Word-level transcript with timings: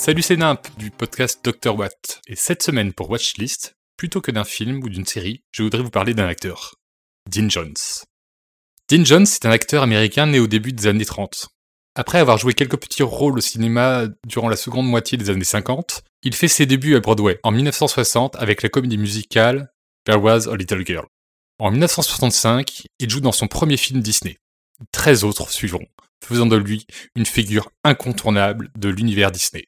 Salut 0.00 0.22
c'est 0.22 0.38
Nimp 0.38 0.66
du 0.78 0.90
podcast 0.90 1.44
Dr 1.44 1.76
Watt. 1.78 2.22
Et 2.26 2.34
cette 2.34 2.62
semaine 2.62 2.94
pour 2.94 3.10
Watchlist, 3.10 3.76
plutôt 3.98 4.22
que 4.22 4.30
d'un 4.30 4.44
film 4.44 4.82
ou 4.82 4.88
d'une 4.88 5.04
série, 5.04 5.44
je 5.52 5.62
voudrais 5.62 5.82
vous 5.82 5.90
parler 5.90 6.14
d'un 6.14 6.26
acteur. 6.26 6.76
Dean 7.30 7.50
Jones. 7.50 7.74
Dean 8.88 9.04
Jones 9.04 9.24
est 9.24 9.44
un 9.44 9.50
acteur 9.50 9.82
américain 9.82 10.24
né 10.24 10.40
au 10.40 10.46
début 10.46 10.72
des 10.72 10.86
années 10.86 11.04
30. 11.04 11.48
Après 11.96 12.18
avoir 12.18 12.38
joué 12.38 12.54
quelques 12.54 12.78
petits 12.78 13.02
rôles 13.02 13.36
au 13.36 13.42
cinéma 13.42 14.06
durant 14.26 14.48
la 14.48 14.56
seconde 14.56 14.86
moitié 14.86 15.18
des 15.18 15.28
années 15.28 15.44
50, 15.44 16.02
il 16.22 16.34
fait 16.34 16.48
ses 16.48 16.64
débuts 16.64 16.96
à 16.96 17.00
Broadway 17.00 17.38
en 17.42 17.50
1960 17.50 18.36
avec 18.36 18.62
la 18.62 18.70
comédie 18.70 18.96
musicale 18.96 19.70
There 20.06 20.18
Was 20.18 20.48
a 20.48 20.56
Little 20.56 20.86
Girl. 20.86 21.08
En 21.58 21.70
1965, 21.72 22.84
il 23.00 23.10
joue 23.10 23.20
dans 23.20 23.32
son 23.32 23.48
premier 23.48 23.76
film 23.76 24.00
Disney. 24.00 24.38
13 24.92 25.24
autres 25.24 25.50
suivront, 25.50 25.88
faisant 26.24 26.46
de 26.46 26.56
lui 26.56 26.86
une 27.14 27.26
figure 27.26 27.68
incontournable 27.84 28.70
de 28.78 28.88
l'univers 28.88 29.30
Disney. 29.30 29.66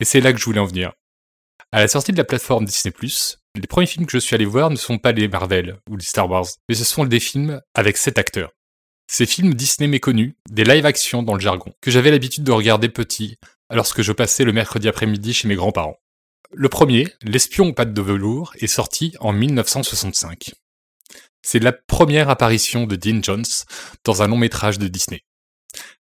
Et 0.00 0.04
c'est 0.04 0.20
là 0.20 0.32
que 0.32 0.38
je 0.38 0.44
voulais 0.44 0.60
en 0.60 0.66
venir. 0.66 0.92
À 1.72 1.80
la 1.80 1.88
sortie 1.88 2.12
de 2.12 2.16
la 2.16 2.24
plateforme 2.24 2.64
Disney+, 2.64 2.92
les 3.54 3.66
premiers 3.66 3.86
films 3.86 4.06
que 4.06 4.12
je 4.12 4.18
suis 4.18 4.34
allé 4.34 4.46
voir 4.46 4.70
ne 4.70 4.76
sont 4.76 4.98
pas 4.98 5.12
les 5.12 5.28
Marvel 5.28 5.78
ou 5.88 5.96
les 5.96 6.04
Star 6.04 6.28
Wars, 6.28 6.46
mais 6.68 6.74
ce 6.74 6.84
sont 6.84 7.04
des 7.04 7.20
films 7.20 7.60
avec 7.74 7.96
cet 7.96 8.18
acteur. 8.18 8.50
Ces 9.06 9.26
films 9.26 9.54
Disney 9.54 9.88
méconnus, 9.88 10.34
des 10.48 10.64
live-action 10.64 11.22
dans 11.22 11.34
le 11.34 11.40
jargon, 11.40 11.72
que 11.80 11.90
j'avais 11.90 12.10
l'habitude 12.10 12.44
de 12.44 12.52
regarder 12.52 12.88
petit, 12.88 13.38
lorsque 13.70 14.02
je 14.02 14.12
passais 14.12 14.44
le 14.44 14.52
mercredi 14.52 14.88
après-midi 14.88 15.34
chez 15.34 15.48
mes 15.48 15.56
grands-parents. 15.56 15.98
Le 16.52 16.68
premier, 16.68 17.08
L'espion 17.22 17.68
aux 17.68 17.72
pattes 17.72 17.92
de 17.92 18.02
velours, 18.02 18.52
est 18.58 18.66
sorti 18.66 19.14
en 19.20 19.32
1965. 19.32 20.52
C'est 21.42 21.60
la 21.60 21.72
première 21.72 22.28
apparition 22.28 22.86
de 22.86 22.96
Dean 22.96 23.20
Jones 23.22 23.44
dans 24.04 24.22
un 24.22 24.28
long 24.28 24.36
métrage 24.36 24.78
de 24.78 24.88
Disney. 24.88 25.22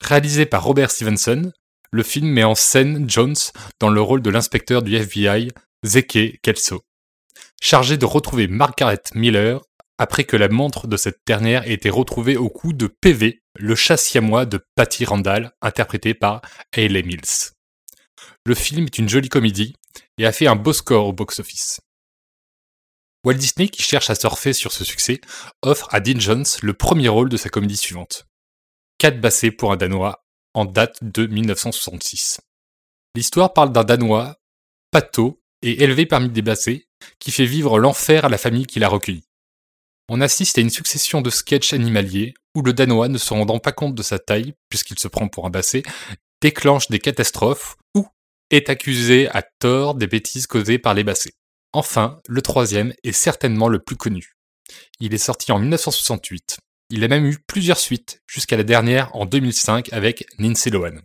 Réalisé 0.02 0.46
par 0.46 0.64
Robert 0.64 0.92
Stevenson, 0.92 1.52
le 1.92 2.04
film 2.04 2.28
met 2.28 2.44
en 2.44 2.56
scène 2.56 3.10
Jones 3.10 3.36
dans 3.80 3.90
le 3.90 4.02
rôle 4.02 4.22
de 4.22 4.30
l'inspecteur 4.30 4.82
du 4.82 4.96
FBI, 4.96 5.50
Zeke 5.84 6.40
Kelso, 6.42 6.84
chargé 7.62 7.98
de 7.98 8.06
retrouver 8.06 8.48
Margaret 8.48 9.02
Miller 9.16 9.62
après 9.98 10.24
que 10.24 10.38
la 10.38 10.48
montre 10.48 10.88
de 10.88 10.96
cette 10.98 11.20
dernière 11.28 11.68
ait 11.68 11.74
été 11.74 11.90
retrouvée 11.90 12.38
au 12.38 12.50
cou 12.50 12.72
de 12.72 12.88
PV, 12.88 13.42
le 13.56 13.76
chat 13.76 13.98
siamois 13.98 14.46
de 14.46 14.64
Patty 14.76 15.04
Randall, 15.04 15.52
interprété 15.62 16.14
par 16.14 16.42
Hayley 16.74 17.04
Mills. 17.04 17.52
Le 18.46 18.56
film 18.56 18.86
est 18.86 18.98
une 18.98 19.10
jolie 19.10 19.30
comédie 19.30 19.76
et 20.18 20.26
a 20.26 20.32
fait 20.32 20.48
un 20.48 20.56
beau 20.56 20.72
score 20.72 21.08
au 21.08 21.14
box-office. 21.14 21.82
Walt 23.26 23.36
Disney, 23.36 23.68
qui 23.68 23.84
cherche 23.84 24.10
à 24.10 24.16
surfer 24.16 24.54
sur 24.54 24.72
ce 24.72 24.86
succès, 24.86 25.20
offre 25.62 25.90
à 25.92 26.00
Dean 26.00 26.20
Jones 26.20 26.46
le 26.62 26.74
premier 26.74 27.10
rôle 27.10 27.28
de 27.28 27.36
sa 27.36 27.50
comédie 27.50 27.76
suivante. 27.76 28.26
4 29.00 29.20
bassés 29.20 29.52
pour 29.52 29.74
un 29.74 29.78
Danois 29.78 30.24
en 30.54 30.66
date 30.66 30.98
de 31.02 31.26
1966. 31.26 32.42
L'histoire 33.16 33.54
parle 33.54 33.72
d'un 33.72 33.84
Danois, 33.84 34.38
pâteau 34.92 35.42
et 35.62 35.84
élevé 35.84 36.06
parmi 36.06 36.30
des 36.30 36.42
bassés, 36.42 36.88
qui 37.20 37.32
fait 37.32 37.46
vivre 37.46 37.80
l'enfer 37.80 38.26
à 38.26 38.30
la 38.30 38.38
famille 38.38 38.66
qui 38.66 38.80
l'a 38.80 38.90
recueilli. 38.90 39.24
On 40.10 40.22
assiste 40.22 40.58
à 40.58 40.62
une 40.62 40.70
succession 40.70 41.22
de 41.22 41.30
sketchs 41.30 41.74
animaliers 41.74 42.34
où 42.56 42.62
le 42.62 42.74
Danois, 42.74 43.10
ne 43.10 43.18
se 43.18 43.34
rendant 43.34 43.60
pas 43.60 43.72
compte 43.72 43.96
de 43.96 44.04
sa 44.04 44.20
taille, 44.20 44.54
puisqu'il 44.70 44.98
se 45.00 45.08
prend 45.08 45.28
pour 45.28 45.46
un 45.46 45.50
bassé, 45.50 45.84
déclenche 46.42 46.90
des 46.90 47.00
catastrophes 47.00 47.78
ou 47.96 48.08
est 48.50 48.70
accusé 48.70 49.30
à 49.30 49.44
tort 49.60 49.96
des 49.96 50.08
bêtises 50.08 50.48
causées 50.48 50.80
par 50.80 50.94
les 50.94 51.04
bassés. 51.04 51.36
Enfin, 51.74 52.20
le 52.28 52.42
troisième 52.42 52.94
est 53.04 53.12
certainement 53.12 53.68
le 53.68 53.80
plus 53.80 53.96
connu. 53.96 54.34
Il 55.00 55.14
est 55.14 55.20
sorti 55.20 55.52
en 55.52 55.60
1968. 55.60 56.60
Il 56.92 57.04
a 57.04 57.08
même 57.08 57.26
eu 57.28 57.38
plusieurs 57.38 57.78
suites, 57.78 58.24
jusqu'à 58.26 58.58
la 58.58 58.64
dernière 58.64 59.16
en 59.16 59.26
2005 59.26 59.94
avec 59.94 60.26
Lindsay 60.40 60.72
Lohan. 60.72 60.98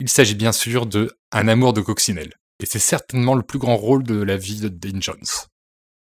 Il 0.00 0.08
s'agit 0.08 0.34
bien 0.34 0.52
sûr 0.52 0.86
de 0.86 1.16
Un 1.30 1.46
amour 1.46 1.72
de 1.72 1.80
coccinelle, 1.80 2.34
et 2.60 2.66
c'est 2.66 2.80
certainement 2.80 3.34
le 3.34 3.42
plus 3.42 3.60
grand 3.60 3.76
rôle 3.76 4.02
de 4.02 4.20
la 4.20 4.36
vie 4.36 4.60
de 4.60 4.68
Dean 4.68 5.00
Jones. 5.00 5.48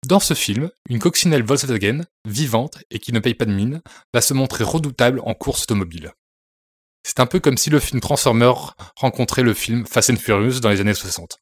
Dans 0.07 0.21
ce 0.21 0.35
film, 0.35 0.71
une 0.89 1.01
coccinelle 1.01 1.43
Volkswagen, 1.43 2.05
vivante 2.25 2.79
et 2.91 3.01
qui 3.01 3.13
ne 3.13 3.19
paye 3.19 3.35
pas 3.35 3.45
de 3.45 3.53
mine, 3.53 3.83
va 4.15 4.21
se 4.21 4.35
montrer 4.35 4.63
redoutable 4.63 5.21
en 5.25 5.35
course 5.35 5.65
automobile. 5.65 6.13
C'est 7.03 7.19
un 7.19 7.27
peu 7.27 7.41
comme 7.41 7.57
si 7.57 7.71
le 7.71 7.81
film 7.81 8.01
Transformer 8.01 8.53
rencontrait 8.95 9.43
le 9.43 9.55
film 9.55 9.85
Fast 9.85 10.11
and 10.11 10.17
Furious 10.17 10.61
dans 10.61 10.71
les 10.71 10.81
années 10.81 10.95
60. 10.95 11.39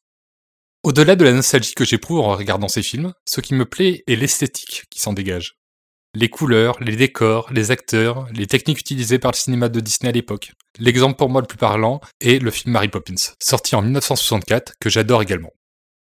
Au-delà 0.81 1.15
de 1.15 1.23
la 1.23 1.33
nostalgie 1.33 1.75
que 1.75 1.85
j'éprouve 1.85 2.19
en 2.19 2.35
regardant 2.35 2.67
ces 2.67 2.83
films, 2.83 3.13
ce 3.25 3.41
qui 3.41 3.53
me 3.53 3.65
plaît 3.65 4.03
est 4.07 4.15
l'esthétique 4.15 4.85
qui 4.89 4.99
s'en 4.99 5.13
dégage. 5.13 5.57
Les 6.15 6.29
couleurs, 6.29 6.81
les 6.81 6.95
décors, 6.95 7.51
les 7.51 7.71
acteurs, 7.71 8.25
les 8.31 8.47
techniques 8.47 8.79
utilisées 8.79 9.19
par 9.19 9.31
le 9.31 9.35
cinéma 9.35 9.67
de 9.67 9.81
Disney 9.81 10.07
à 10.07 10.13
l'époque. 10.13 10.53
L'exemple 10.79 11.17
pour 11.17 11.29
moi 11.29 11.41
le 11.41 11.47
plus 11.47 11.57
parlant 11.57 11.99
est 12.21 12.41
le 12.41 12.51
film 12.51 12.71
Mary 12.71 12.87
Poppins, 12.87 13.33
sorti 13.43 13.75
en 13.75 13.81
1964, 13.81 14.75
que 14.79 14.89
j'adore 14.89 15.21
également. 15.21 15.51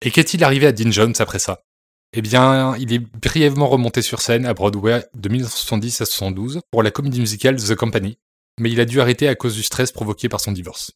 Et 0.03 0.11
qu'est-il 0.11 0.45
arrivé 0.45 0.67
à 0.67 0.73
Dean 0.73 0.91
Jones 0.91 1.15
après 1.21 1.39
ça? 1.39 1.63
Eh 2.13 2.21
bien, 2.21 2.77
il 2.77 2.93
est 2.93 2.99
brièvement 2.99 3.67
remonté 3.67 4.03
sur 4.03 4.21
scène 4.21 4.45
à 4.45 4.53
Broadway 4.53 5.07
de 5.15 5.29
1970 5.31 6.03
à 6.03 6.05
72 6.05 6.61
pour 6.71 6.83
la 6.83 6.91
comédie 6.91 7.21
musicale 7.21 7.57
The 7.57 7.75
Company, 7.75 8.19
mais 8.61 8.71
il 8.71 8.81
a 8.81 8.85
dû 8.85 9.01
arrêter 9.01 9.27
à 9.27 9.35
cause 9.35 9.55
du 9.55 9.63
stress 9.63 9.91
provoqué 9.91 10.29
par 10.29 10.41
son 10.41 10.53
divorce. 10.53 10.93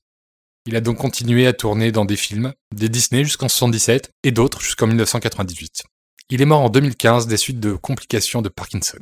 Il 0.66 0.76
a 0.76 0.82
donc 0.82 0.98
continué 0.98 1.46
à 1.46 1.54
tourner 1.54 1.92
dans 1.92 2.04
des 2.04 2.16
films, 2.16 2.52
des 2.76 2.90
Disney 2.90 3.24
jusqu'en 3.24 3.48
77 3.48 4.10
et 4.22 4.32
d'autres 4.32 4.60
jusqu'en 4.60 4.86
1998. 4.86 5.84
Il 6.30 6.42
est 6.42 6.44
mort 6.44 6.60
en 6.60 6.68
2015 6.68 7.26
des 7.26 7.38
suites 7.38 7.58
de 7.58 7.72
complications 7.72 8.42
de 8.42 8.50
Parkinson. 8.50 8.98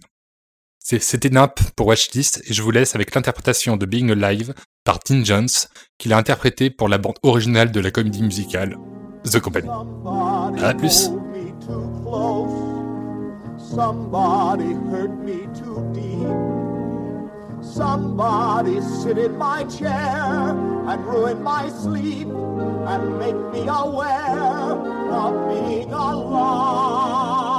C'était 0.78 1.28
Nimp 1.28 1.58
pour 1.74 1.88
Watchlist 1.88 2.40
et 2.46 2.54
je 2.54 2.62
vous 2.62 2.70
laisse 2.70 2.94
avec 2.94 3.12
l'interprétation 3.16 3.76
de 3.76 3.84
Being 3.84 4.12
Alive 4.12 4.54
par 4.84 5.00
Dean 5.04 5.24
Jones 5.24 5.48
qu'il 5.98 6.12
a 6.12 6.18
interprété 6.18 6.70
pour 6.70 6.88
la 6.88 6.98
bande 6.98 7.16
originale 7.24 7.72
de 7.72 7.80
la 7.80 7.90
comédie 7.90 8.22
musicale 8.22 8.78
The 9.24 9.40
Company. 9.40 9.68
À 10.62 10.72
plus. 10.74 11.10
Somebody 17.76 18.80
sit 18.80 19.18
in 19.18 19.36
my 19.36 19.62
chair 19.64 20.48
and 20.88 21.06
ruin 21.06 21.42
my 21.42 21.68
sleep 21.68 22.26
and 22.26 23.18
make 23.18 23.36
me 23.52 23.68
aware 23.68 24.72
of 25.12 25.48
being 25.50 25.92
alive, 25.92 27.55